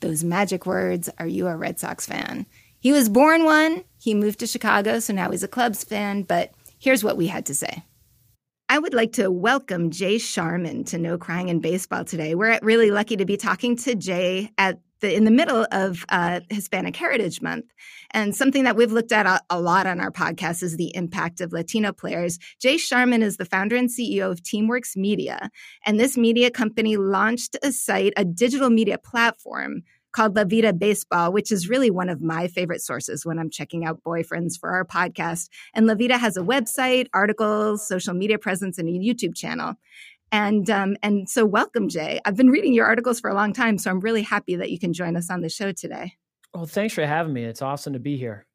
[0.00, 2.46] those magic words Are you a Red Sox fan?
[2.78, 3.84] He was born one.
[3.98, 6.22] He moved to Chicago, so now he's a Cubs fan.
[6.22, 7.84] But here's what we had to say.
[8.70, 12.36] I would like to welcome Jay Sharman to No Crying in Baseball today.
[12.36, 16.38] We're really lucky to be talking to Jay at the, in the middle of uh,
[16.50, 17.64] Hispanic Heritage Month.
[18.12, 21.40] And something that we've looked at a, a, lot on our podcast is the impact
[21.40, 22.38] of Latino players.
[22.60, 25.50] Jay Sharman is the founder and CEO of Teamworks Media.
[25.84, 31.32] And this media company launched a site, a digital media platform called La Vida Baseball,
[31.32, 34.84] which is really one of my favorite sources when I'm checking out boyfriends for our
[34.84, 35.48] podcast.
[35.74, 39.74] And La Vida has a website, articles, social media presence, and a YouTube channel.
[40.32, 42.20] And um, and so welcome, Jay.
[42.24, 44.78] I've been reading your articles for a long time, so I'm really happy that you
[44.78, 46.14] can join us on the show today.
[46.54, 47.44] Well, thanks for having me.
[47.44, 48.46] It's awesome to be here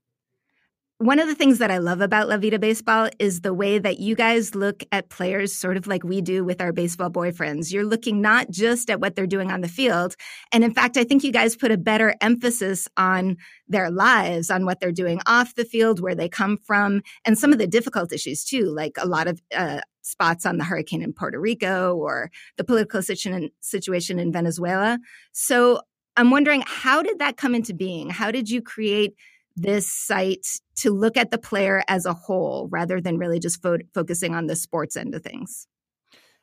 [1.00, 4.00] one of the things that I love about La Vida Baseball is the way that
[4.00, 7.74] you guys look at players sort of like we do with our baseball boyfriends.
[7.74, 10.16] You're looking not just at what they're doing on the field.
[10.54, 13.36] And in fact, I think you guys put a better emphasis on
[13.68, 17.52] their lives, on what they're doing off the field, where they come from, and some
[17.52, 21.12] of the difficult issues too, like a lot of uh, spots on the hurricane in
[21.12, 24.98] Puerto Rico or the political situation in Venezuela.
[25.34, 25.82] So
[26.16, 28.10] I'm wondering, how did that come into being?
[28.10, 29.14] How did you create
[29.58, 33.78] this site to look at the player as a whole rather than really just fo-
[33.94, 35.68] focusing on the sports end of things?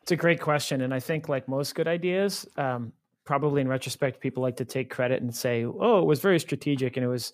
[0.02, 0.80] It's a great question.
[0.80, 2.92] And I think, like most good ideas, um,
[3.24, 6.96] probably in retrospect, people like to take credit and say, oh, it was very strategic
[6.96, 7.32] and it was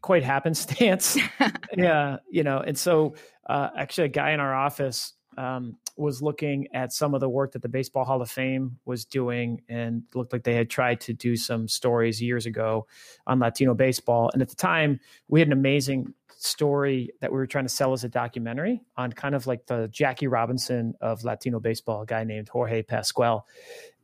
[0.00, 1.16] quite happenstance.
[1.76, 2.16] yeah.
[2.30, 3.14] You know, and so
[3.48, 7.52] uh, actually, a guy in our office um, was looking at some of the work
[7.52, 11.12] that the Baseball Hall of Fame was doing and looked like they had tried to
[11.12, 12.86] do some stories years ago
[13.26, 14.30] on Latino baseball.
[14.32, 17.92] And at the time, we had an amazing story that we were trying to sell
[17.92, 22.24] as a documentary on kind of like the Jackie Robinson of Latino baseball, a guy
[22.24, 23.46] named Jorge Pascual.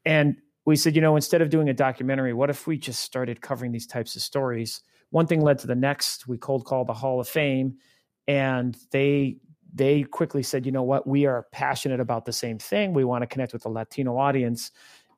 [0.04, 3.40] And we said, you know, instead of doing a documentary, what if we just started
[3.40, 4.82] covering these types of stories?
[5.10, 6.28] One thing led to the next.
[6.28, 7.78] We cold called the Hall of Fame
[8.28, 9.38] and they
[9.76, 12.94] they quickly said, you know what, we are passionate about the same thing.
[12.94, 14.70] We want to connect with the Latino audience.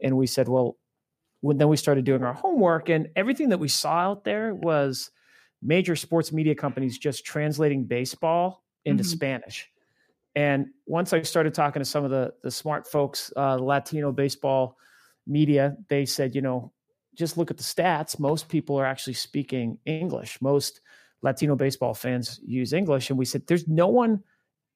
[0.03, 0.77] And we said, well,
[1.41, 5.11] when then we started doing our homework, and everything that we saw out there was
[5.63, 9.11] major sports media companies just translating baseball into mm-hmm.
[9.11, 9.71] Spanish.
[10.35, 14.77] And once I started talking to some of the the smart folks, uh, Latino baseball
[15.27, 16.73] media, they said, you know,
[17.15, 18.19] just look at the stats.
[18.19, 20.41] Most people are actually speaking English.
[20.41, 20.81] Most
[21.23, 24.23] Latino baseball fans use English, and we said, there's no one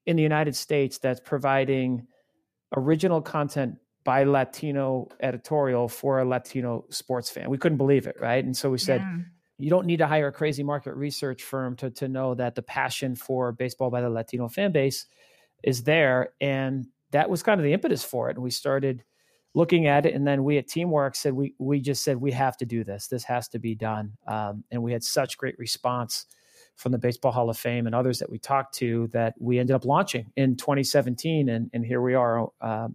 [0.06, 2.06] in the United States that's providing
[2.76, 7.48] original content by Latino editorial for a Latino sports fan.
[7.48, 8.44] We couldn't believe it, right?
[8.44, 9.18] And so we said, yeah.
[9.58, 12.62] you don't need to hire a crazy market research firm to to know that the
[12.62, 15.06] passion for baseball by the Latino fan base
[15.62, 16.30] is there.
[16.40, 18.36] And that was kind of the impetus for it.
[18.36, 19.04] And we started
[19.54, 22.56] looking at it, and then we at Teamwork said we we just said we have
[22.56, 23.06] to do this.
[23.06, 24.16] This has to be done.
[24.26, 26.26] Um, and we had such great response
[26.76, 29.74] from the Baseball Hall of Fame and others that we talked to that we ended
[29.74, 32.88] up launching in 2017, and and here we are, uh,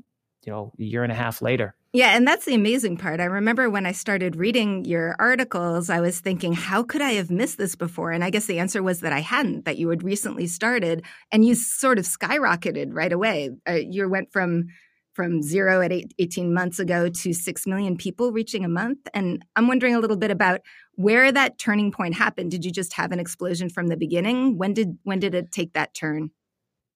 [0.43, 1.75] you know, a year and a half later.
[1.93, 3.19] Yeah, and that's the amazing part.
[3.19, 7.31] I remember when I started reading your articles, I was thinking, how could I have
[7.31, 8.11] missed this before?
[8.11, 11.45] And I guess the answer was that I hadn't, that you had recently started and
[11.45, 13.51] you sort of skyrocketed right away.
[13.67, 14.67] Uh, you went from
[15.17, 18.99] from zero at eight, 18 months ago to 6 million people reaching a month.
[19.15, 20.61] And I'm wondering a little bit about
[20.93, 22.51] where that turning point happened.
[22.51, 24.59] Did you just have an explosion from the beginning?
[24.59, 26.29] When did when did it take that turn?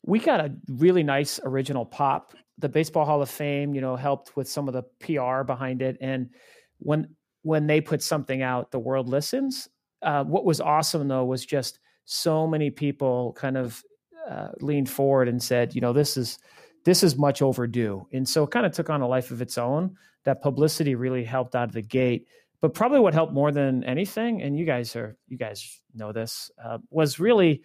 [0.06, 2.36] We got a really nice original pop.
[2.60, 5.98] The Baseball Hall of Fame, you know, helped with some of the PR behind it.
[6.00, 6.30] And
[6.78, 9.68] when when they put something out, the world listens.
[10.04, 13.84] Uh, what was awesome though was just so many people kind of
[14.30, 16.38] uh, leaned forward and said, you know, this is
[16.84, 18.08] this is much overdue.
[18.12, 19.98] And so it kind of took on a life of its own.
[20.24, 22.28] That publicity really helped out of the gate.
[22.62, 26.52] But probably what helped more than anything, and you guys are you guys know this,
[26.64, 27.64] uh, was really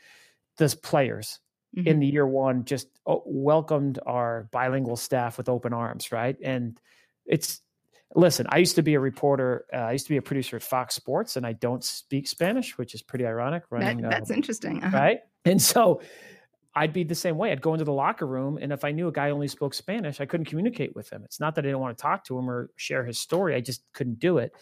[0.57, 1.39] the players
[1.77, 1.87] mm-hmm.
[1.87, 6.37] in the year one just oh, welcomed our bilingual staff with open arms, right?
[6.43, 6.81] And
[7.27, 7.61] it's
[8.15, 9.67] listen, I used to be a reporter.
[9.73, 12.79] Uh, I used to be a producer at Fox Sports, and I don't speak Spanish,
[12.79, 13.65] which is pretty ironic.
[13.69, 14.97] Running, that, that's uh, interesting, uh-huh.
[14.97, 15.21] right?
[15.45, 16.01] And so
[16.77, 17.51] I'd be the same way.
[17.51, 20.21] I'd go into the locker room, and if I knew a guy only spoke Spanish,
[20.21, 21.23] I couldn't communicate with him.
[21.25, 23.61] It's not that I didn't want to talk to him or share his story; I
[23.61, 24.53] just couldn't do it.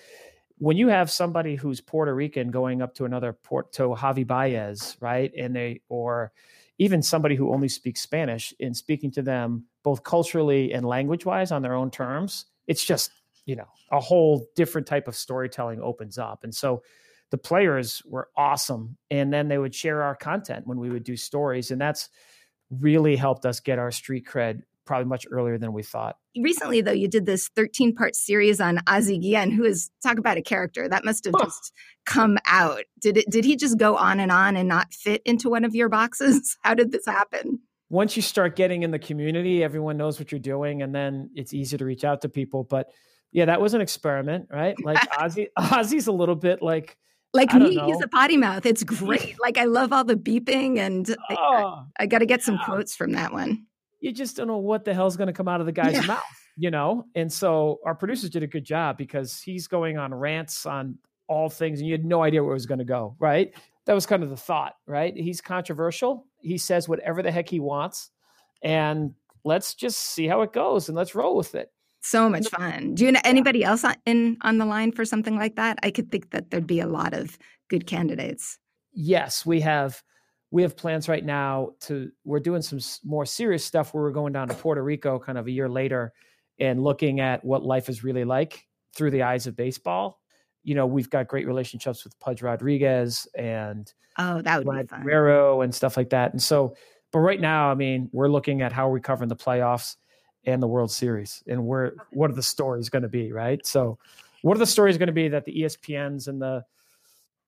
[0.58, 4.96] When you have somebody who's Puerto Rican going up to another port to Javi Baez,
[5.00, 6.32] right, and they or
[6.78, 11.50] even somebody who only speaks Spanish and speaking to them both culturally and language wise
[11.50, 13.10] on their own terms, it's just
[13.44, 16.82] you know a whole different type of storytelling opens up and so
[17.34, 21.16] the players were awesome and then they would share our content when we would do
[21.16, 22.08] stories and that's
[22.70, 26.16] really helped us get our street cred probably much earlier than we thought.
[26.40, 30.36] Recently, though, you did this 13 part series on Ozzie Guillen, who is talk about
[30.36, 31.72] a character that must have just
[32.06, 32.84] come out.
[33.00, 33.28] Did it?
[33.28, 36.56] Did he just go on and on and not fit into one of your boxes?
[36.62, 37.58] How did this happen?
[37.90, 41.52] Once you start getting in the community, everyone knows what you're doing, and then it's
[41.52, 42.62] easy to reach out to people.
[42.62, 42.90] But
[43.32, 44.76] yeah, that was an experiment, right?
[44.82, 46.96] Like Ozzie, Ozzie's a little bit like
[47.34, 48.64] like me, he's a potty mouth.
[48.64, 49.36] It's great.
[49.42, 52.64] like I love all the beeping, and oh, I, I got to get some yeah.
[52.64, 53.66] quotes from that one.
[54.00, 56.02] You just don't know what the hell's going to come out of the guy's yeah.
[56.02, 56.22] mouth,
[56.56, 57.06] you know.
[57.14, 61.50] And so our producers did a good job because he's going on rants on all
[61.50, 63.16] things, and you had no idea where it was going to go.
[63.18, 63.52] Right?
[63.86, 64.74] That was kind of the thought.
[64.86, 65.14] Right?
[65.16, 66.26] He's controversial.
[66.40, 68.10] He says whatever the heck he wants,
[68.62, 71.72] and let's just see how it goes, and let's roll with it.
[72.04, 72.94] So much fun.
[72.94, 75.78] Do you know anybody else on, in on the line for something like that?
[75.82, 77.38] I could think that there'd be a lot of
[77.70, 78.58] good candidates.
[78.92, 80.02] Yes, we have
[80.50, 84.34] we have plans right now to we're doing some more serious stuff where we're going
[84.34, 86.12] down to Puerto Rico kind of a year later
[86.60, 90.20] and looking at what life is really like through the eyes of baseball.
[90.62, 94.86] You know, we've got great relationships with Pudge Rodriguez and oh, that would Vlad be
[94.88, 95.02] fun.
[95.04, 96.32] Guerrero and stuff like that.
[96.32, 96.76] And so,
[97.12, 99.96] but right now, I mean, we're looking at how we're covering the playoffs
[100.46, 103.64] and the World Series, and where what are the stories going to be, right?
[103.66, 103.98] So,
[104.42, 106.64] what are the stories going to be that the ESPNs and the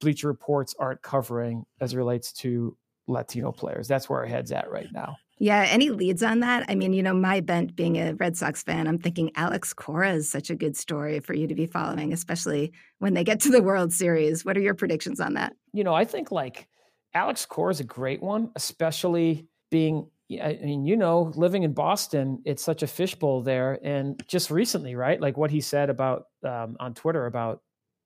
[0.00, 3.88] Bleacher Reports aren't covering as it relates to Latino players?
[3.88, 5.16] That's where our head's at right now.
[5.38, 6.64] Yeah, any leads on that?
[6.68, 10.14] I mean, you know, my bent being a Red Sox fan, I'm thinking Alex Cora
[10.14, 13.50] is such a good story for you to be following, especially when they get to
[13.50, 14.46] the World Series.
[14.46, 15.54] What are your predictions on that?
[15.74, 16.68] You know, I think like
[17.12, 22.42] Alex Cora is a great one, especially being I mean, you know, living in Boston,
[22.44, 23.78] it's such a fishbowl there.
[23.84, 25.20] And just recently, right?
[25.20, 27.62] Like what he said about um, on Twitter about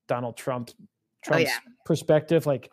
[0.07, 0.71] Donald Trump,
[1.25, 1.59] Trump's oh, yeah.
[1.87, 2.71] perspective, like,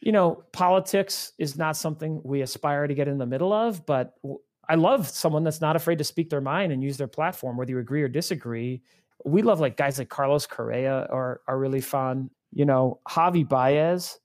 [0.00, 4.14] you know, politics is not something we aspire to get in the middle of, but
[4.68, 7.70] I love someone that's not afraid to speak their mind and use their platform, whether
[7.70, 8.82] you agree or disagree.
[9.24, 12.30] We love like guys like Carlos Correa are are really fun.
[12.52, 14.18] You know, Javi Baez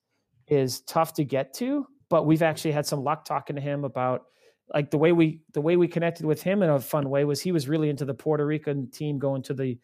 [0.47, 4.25] is tough to get to, but we've actually had some luck talking to him about
[4.73, 7.41] like the way we the way we connected with him in a fun way was
[7.41, 9.77] he was really into the Puerto Rican team going to the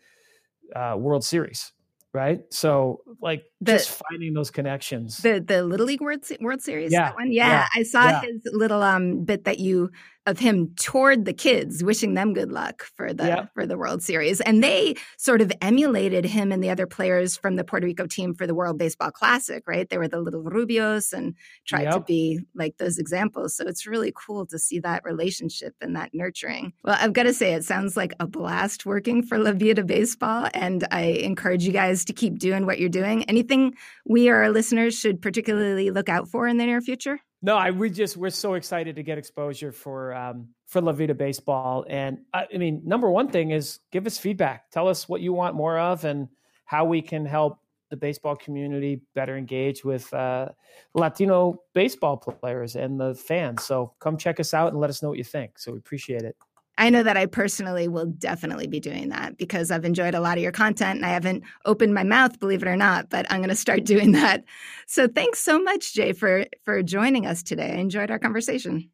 [0.75, 1.71] uh, World Series,
[2.13, 2.41] right?
[2.51, 5.17] So like the, just finding those connections.
[5.17, 7.47] The the Little League World World Series, yeah, that one, yeah.
[7.47, 7.67] yeah.
[7.75, 8.21] I saw yeah.
[8.21, 9.89] his little um bit that you
[10.25, 13.53] of him toward the kids, wishing them good luck for the yep.
[13.53, 17.55] for the World Series, and they sort of emulated him and the other players from
[17.55, 19.63] the Puerto Rico team for the World Baseball Classic.
[19.67, 19.89] Right?
[19.89, 21.93] They were the little Rubios and tried yep.
[21.93, 23.55] to be like those examples.
[23.55, 26.73] So it's really cool to see that relationship and that nurturing.
[26.83, 30.49] Well, I've got to say, it sounds like a blast working for La Vida Baseball,
[30.53, 33.23] and I encourage you guys to keep doing what you're doing.
[33.25, 37.19] Anything we or our listeners should particularly look out for in the near future?
[37.45, 41.13] No, I we just we're so excited to get exposure for um, for La Vida
[41.13, 44.71] Baseball, and I, I mean, number one thing is give us feedback.
[44.71, 46.29] Tell us what you want more of, and
[46.63, 50.49] how we can help the baseball community better engage with uh,
[50.93, 53.65] Latino baseball players and the fans.
[53.65, 55.59] So come check us out and let us know what you think.
[55.59, 56.37] So we appreciate it.
[56.77, 60.37] I know that I personally will definitely be doing that because I've enjoyed a lot
[60.37, 63.39] of your content and I haven't opened my mouth, believe it or not, but I'm
[63.39, 64.43] going to start doing that.
[64.87, 67.71] So thanks so much, Jay, for for joining us today.
[67.73, 68.89] I enjoyed our conversation.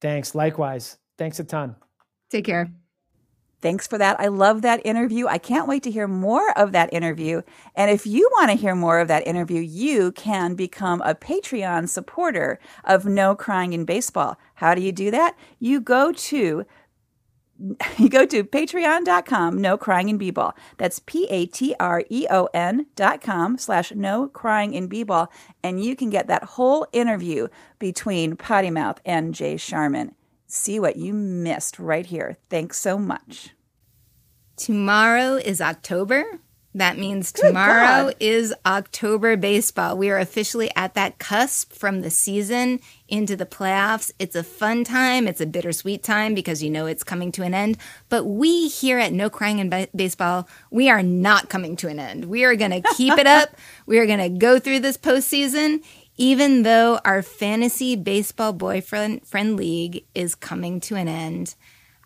[0.00, 0.34] Thanks.
[0.34, 0.98] Likewise.
[1.16, 1.76] Thanks a ton.
[2.30, 2.70] Take care.
[3.64, 4.20] Thanks for that.
[4.20, 5.26] I love that interview.
[5.26, 7.40] I can't wait to hear more of that interview.
[7.74, 11.88] And if you want to hear more of that interview, you can become a Patreon
[11.88, 14.36] supporter of No Crying in Baseball.
[14.56, 15.34] How do you do that?
[15.60, 16.66] You go to
[17.98, 20.54] you go to patreon.com, no crying in b-ball.
[20.76, 25.30] That's P-A-T-R-E-O-N dot com slash no crying in b-ball.
[25.62, 30.14] And you can get that whole interview between Potty Mouth and Jay Sharman.
[30.46, 32.36] See what you missed right here.
[32.50, 33.50] Thanks so much.
[34.56, 36.24] Tomorrow is October,
[36.76, 39.96] That means tomorrow is October baseball.
[39.96, 44.10] We are officially at that cusp from the season into the playoffs.
[44.18, 45.28] It's a fun time.
[45.28, 47.78] It's a bittersweet time because you know it's coming to an end.
[48.08, 52.00] But we here at No Crying in Ba- Baseball, we are not coming to an
[52.00, 52.24] end.
[52.24, 53.50] We are going to keep it up.
[53.86, 55.84] We are going to go through this postseason,
[56.16, 61.54] even though our fantasy baseball boyfriend friend league is coming to an end.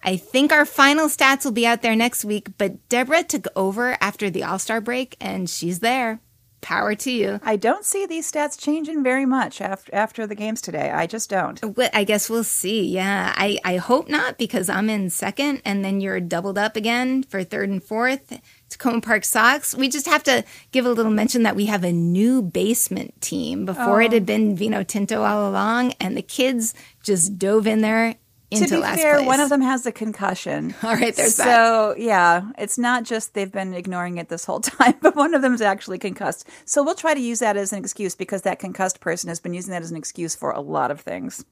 [0.03, 3.96] I think our final stats will be out there next week, but Deborah took over
[4.01, 6.20] after the All Star break and she's there.
[6.61, 7.38] Power to you.
[7.44, 10.90] I don't see these stats changing very much after after the games today.
[10.90, 11.61] I just don't.
[11.94, 12.84] I guess we'll see.
[12.84, 17.22] Yeah, I, I hope not because I'm in second and then you're doubled up again
[17.22, 18.40] for third and fourth.
[18.70, 19.72] Takoma Park Sox.
[19.76, 23.64] We just have to give a little mention that we have a new basement team.
[23.64, 24.07] Before Oh.
[24.07, 26.74] it had been Vino Tinto all along, and the kids
[27.05, 28.16] just dove in there
[28.51, 29.26] into to be last fair, place.
[29.26, 30.74] one of them has a concussion.
[30.82, 31.44] All right, there's that.
[31.44, 35.42] so yeah, it's not just they've been ignoring it this whole time, but one of
[35.42, 36.49] them is actually concussed.
[36.64, 39.55] So we'll try to use that as an excuse because that concussed person has been
[39.55, 41.44] using that as an excuse for a lot of things.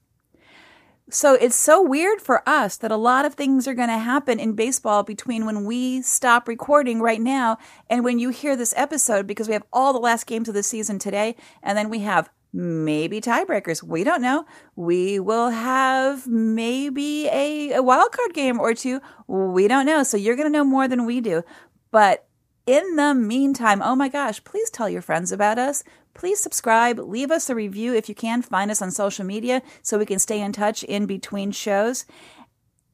[1.09, 4.41] So it's so weird for us that a lot of things are going to happen
[4.41, 9.25] in baseball between when we stop recording right now and when you hear this episode
[9.25, 12.29] because we have all the last games of the season today and then we have
[12.57, 13.83] maybe tiebreakers.
[13.83, 14.45] We don't know.
[14.75, 18.99] We will have maybe a, a wild card game or two.
[19.27, 20.01] We don't know.
[20.01, 21.43] So you're going to know more than we do.
[21.91, 22.27] But
[22.65, 25.83] in the meantime, oh my gosh, please tell your friends about us.
[26.15, 28.41] Please subscribe, leave us a review if you can.
[28.41, 32.05] Find us on social media so we can stay in touch in between shows.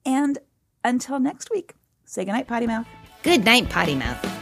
[0.06, 0.40] And
[0.84, 2.86] until next week, say goodnight, Potty Mouth.
[3.24, 4.33] Good night, Potty Mouth.